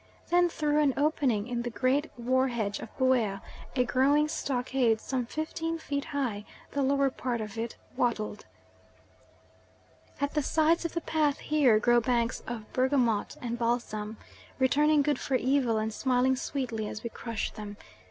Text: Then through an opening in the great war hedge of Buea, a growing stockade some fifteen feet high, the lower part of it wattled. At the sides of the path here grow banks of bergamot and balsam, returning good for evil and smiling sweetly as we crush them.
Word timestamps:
Then 0.31 0.49
through 0.49 0.79
an 0.79 0.95
opening 0.97 1.47
in 1.47 1.61
the 1.61 1.69
great 1.69 2.09
war 2.17 2.47
hedge 2.47 2.79
of 2.79 2.89
Buea, 2.97 3.39
a 3.75 3.83
growing 3.83 4.27
stockade 4.27 4.99
some 4.99 5.27
fifteen 5.27 5.77
feet 5.77 6.05
high, 6.05 6.43
the 6.71 6.81
lower 6.81 7.11
part 7.11 7.39
of 7.39 7.55
it 7.55 7.77
wattled. 7.95 8.47
At 10.19 10.33
the 10.33 10.41
sides 10.41 10.85
of 10.85 10.93
the 10.93 11.01
path 11.01 11.37
here 11.37 11.77
grow 11.77 11.99
banks 12.01 12.41
of 12.47 12.73
bergamot 12.73 13.37
and 13.43 13.59
balsam, 13.59 14.17
returning 14.57 15.03
good 15.03 15.19
for 15.19 15.35
evil 15.35 15.77
and 15.77 15.93
smiling 15.93 16.35
sweetly 16.35 16.87
as 16.87 17.03
we 17.03 17.11
crush 17.11 17.51
them. 17.51 17.77